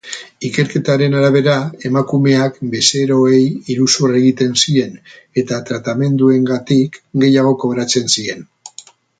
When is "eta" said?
5.43-5.63